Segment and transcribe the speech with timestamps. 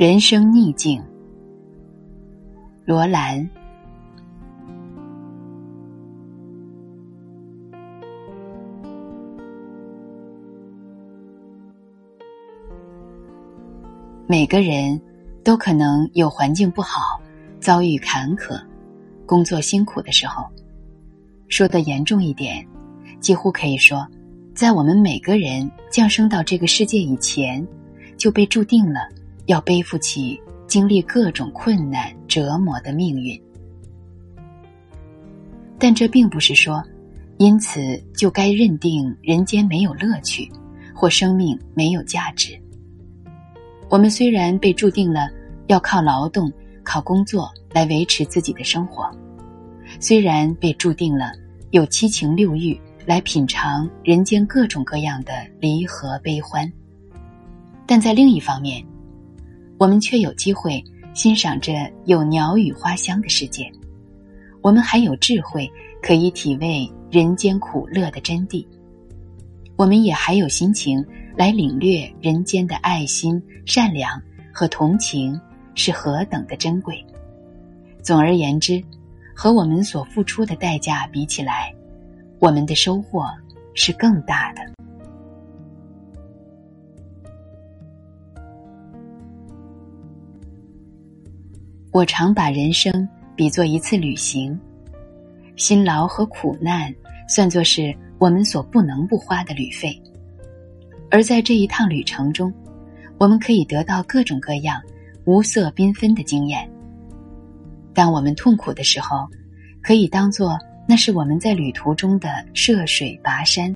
[0.00, 0.98] 人生逆境，
[2.86, 3.46] 罗兰。
[14.26, 14.98] 每个人
[15.44, 17.20] 都可能有环境不好、
[17.60, 18.58] 遭遇坎坷、
[19.26, 20.46] 工作辛苦的时候。
[21.48, 22.66] 说的严重一点，
[23.20, 24.08] 几乎可以说，
[24.54, 27.62] 在我们每个人降生到这个世界以前，
[28.16, 29.06] 就被注定了。
[29.46, 33.40] 要背负起经历各种困难折磨的命运，
[35.78, 36.82] 但这并不是说，
[37.38, 40.48] 因此就该认定人间没有乐趣，
[40.94, 42.56] 或生命没有价值。
[43.88, 45.28] 我们虽然被注定了
[45.66, 46.52] 要靠劳动、
[46.84, 49.10] 靠工作来维持自己的生活，
[49.98, 51.32] 虽然被注定了
[51.70, 56.72] 有七情六欲来品尝人间各种各样的离合悲欢，
[57.86, 58.84] 但在另一方面。
[59.80, 63.64] 我们却有机会欣赏着有鸟语花香的世界，
[64.60, 65.66] 我们还有智慧
[66.02, 68.62] 可以体味人间苦乐的真谛，
[69.76, 71.02] 我们也还有心情
[71.34, 74.20] 来领略人间的爱心、善良
[74.52, 75.40] 和同情
[75.74, 77.02] 是何等的珍贵。
[78.02, 78.84] 总而言之，
[79.34, 81.74] 和我们所付出的代价比起来，
[82.38, 83.24] 我们的收获
[83.72, 84.60] 是更大的。
[91.92, 94.56] 我常把人生比作一次旅行，
[95.56, 96.94] 辛劳和苦难
[97.28, 100.00] 算作是我们所不能不花的旅费，
[101.10, 102.52] 而在这一趟旅程中，
[103.18, 104.80] 我们可以得到各种各样
[105.24, 106.70] 无色缤纷的经验。
[107.92, 109.26] 当我们痛苦的时候，
[109.82, 113.74] 可以当做那是我们在旅途中的涉水跋山、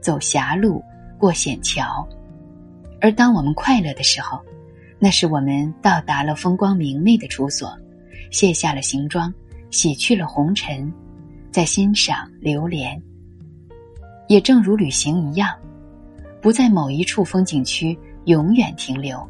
[0.00, 0.80] 走狭路、
[1.18, 2.06] 过险桥；
[3.00, 4.40] 而当我们快乐的时候，
[4.98, 7.76] 那是我们到达了风光明媚的处所，
[8.30, 9.32] 卸下了行装，
[9.70, 10.90] 洗去了红尘，
[11.50, 13.00] 在欣赏流连。
[14.28, 15.54] 也正如旅行一样，
[16.40, 19.24] 不在某一处风景区永远停留，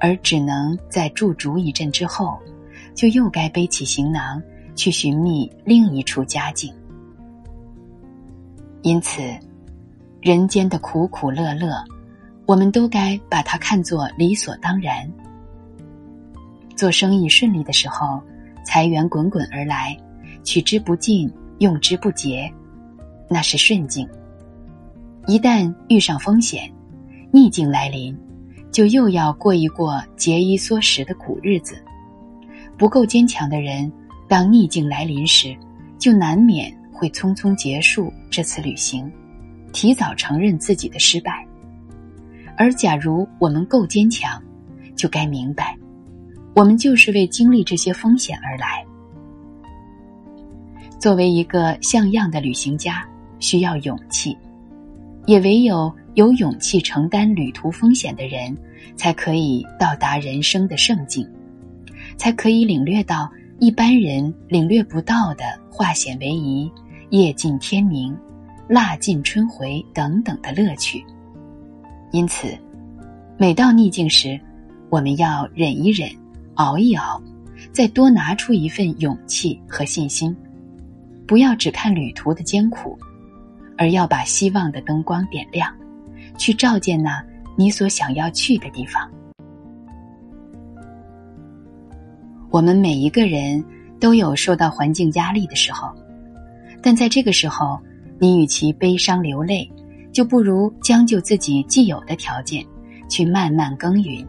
[0.00, 2.38] 而只能在驻足一阵之后，
[2.94, 4.42] 就又该背起行囊
[4.74, 6.74] 去寻觅另一处佳境。
[8.80, 9.22] 因此，
[10.20, 11.84] 人间的苦苦乐乐。
[12.46, 15.08] 我们都该把它看作理所当然。
[16.76, 18.20] 做生意顺利的时候，
[18.64, 19.96] 财源滚滚而来，
[20.42, 22.52] 取之不尽，用之不竭，
[23.28, 24.08] 那是顺境。
[25.28, 26.68] 一旦遇上风险，
[27.30, 28.16] 逆境来临，
[28.72, 31.76] 就又要过一过节衣缩食的苦日子。
[32.76, 33.90] 不够坚强的人，
[34.28, 35.56] 当逆境来临时，
[35.98, 39.08] 就难免会匆匆结束这次旅行，
[39.72, 41.46] 提早承认自己的失败。
[42.56, 44.42] 而假如我们够坚强，
[44.94, 45.76] 就该明白，
[46.54, 48.84] 我们就是为经历这些风险而来。
[50.98, 53.04] 作为一个像样的旅行家，
[53.40, 54.36] 需要勇气，
[55.26, 58.56] 也唯有有勇气承担旅途风险的人，
[58.94, 61.28] 才可以到达人生的圣境，
[62.16, 66.70] 才可以领略到一般人领略不到的化险为夷、
[67.10, 68.16] 夜尽天明、
[68.68, 71.04] 蜡尽春回等等的乐趣。
[72.12, 72.56] 因此，
[73.38, 74.38] 每到逆境时，
[74.90, 76.10] 我们要忍一忍，
[76.56, 77.20] 熬一熬，
[77.72, 80.36] 再多拿出一份勇气和信心。
[81.26, 82.98] 不要只看旅途的艰苦，
[83.78, 85.74] 而要把希望的灯光点亮，
[86.36, 87.24] 去照见那
[87.56, 89.10] 你所想要去的地方。
[92.50, 93.64] 我们每一个人
[93.98, 95.90] 都有受到环境压力的时候，
[96.82, 97.80] 但在这个时候，
[98.18, 99.66] 你与其悲伤流泪。
[100.12, 102.64] 就不如将就自己既有的条件，
[103.08, 104.26] 去慢慢耕耘。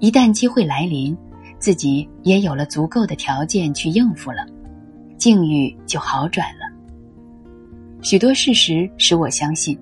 [0.00, 1.16] 一旦机会来临，
[1.58, 4.46] 自己也有了足够的条件去应付了，
[5.16, 6.60] 境遇就好转了。
[8.02, 9.76] 许多事实使我相信，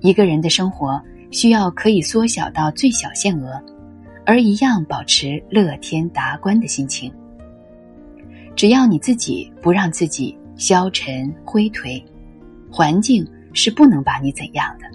[0.00, 1.00] 一个人的生活
[1.30, 3.62] 需要可以缩小到最小限额，
[4.24, 7.12] 而一样保持乐天达观的心情。
[8.56, 12.02] 只要你自己不让自己消沉灰颓，
[12.72, 13.24] 环境。
[13.52, 14.86] 是不能把你怎样的。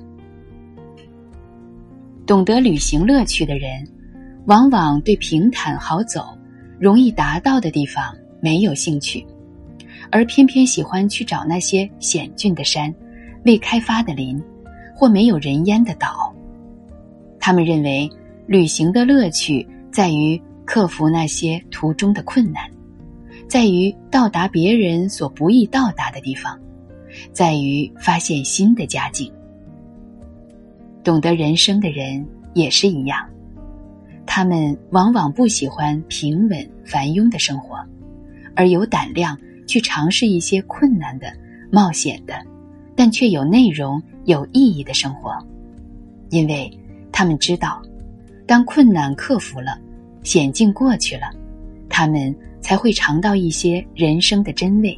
[2.25, 3.85] 懂得旅行乐趣的人，
[4.45, 6.37] 往往对平坦好走、
[6.79, 9.25] 容易达到的地方没有兴趣，
[10.09, 12.93] 而偏偏喜欢去找那些险峻的山、
[13.43, 14.41] 未开发的林
[14.95, 16.33] 或没有人烟的岛。
[17.39, 18.09] 他们认为，
[18.47, 22.63] 旅行的乐趣在于克服那些途中的困难，
[23.49, 26.57] 在于到达别人所不易到达的地方。
[27.31, 29.31] 在于发现新的佳境。
[31.03, 33.27] 懂得人生的人也是一样，
[34.25, 37.77] 他们往往不喜欢平稳繁庸的生活，
[38.55, 39.37] 而有胆量
[39.67, 41.27] 去尝试一些困难的、
[41.71, 42.35] 冒险的，
[42.95, 45.37] 但却有内容、有意义的生活，
[46.29, 46.71] 因为
[47.11, 47.81] 他们知道，
[48.47, 49.77] 当困难克服了，
[50.23, 51.29] 险境过去了，
[51.89, 54.97] 他们才会尝到一些人生的真味，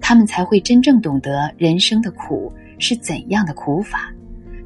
[0.00, 4.12] 他们才会真正懂得人生的苦是怎样的苦法，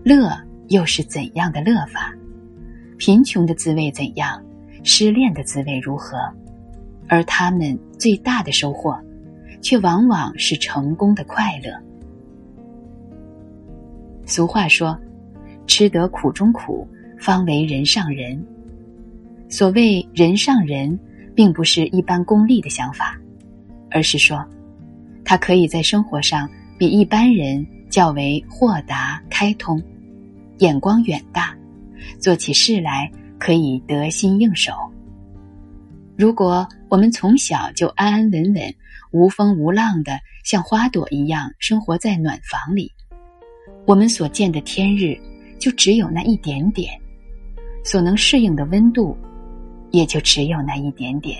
[0.03, 0.31] 乐
[0.69, 2.15] 又是怎样的乐法。
[2.99, 4.43] 贫穷的滋味怎样？
[4.82, 6.19] 失恋的滋味如何？
[7.09, 8.99] 而他们最大的收获，
[9.61, 11.73] 却往往是成功的快乐。
[14.25, 14.99] 俗话说
[15.67, 16.87] ：“吃得苦中苦，
[17.19, 18.41] 方为人上人。”
[19.49, 20.99] 所谓“人上人”，
[21.35, 23.19] 并不是一般功利的想法，
[23.91, 24.44] 而是说，
[25.31, 29.81] 他可以在生活上比一般人较为豁达开通，
[30.59, 31.56] 眼光远大。
[32.19, 34.73] 做起事来可以得心应手。
[36.19, 38.75] 如果我们从小就安安稳稳、
[39.12, 42.91] 无风无浪的像花朵一样生活在暖房里，
[43.87, 45.17] 我们所见的天日
[45.61, 46.91] 就只有那一点点，
[47.85, 49.17] 所能适应的温度
[49.93, 51.38] 也就只有那一点点。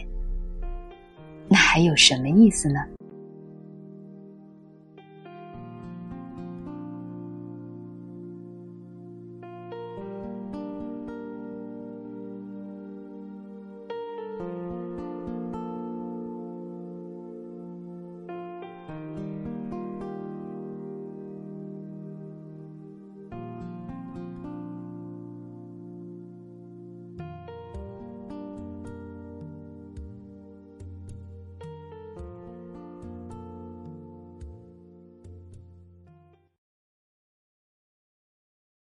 [1.49, 2.85] 那还有什么意思呢？